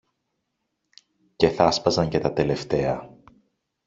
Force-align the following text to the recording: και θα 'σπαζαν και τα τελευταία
και 1.35 1.49
θα 1.49 1.71
'σπαζαν 1.71 2.09
και 2.09 2.19
τα 2.19 2.33
τελευταία 2.33 3.09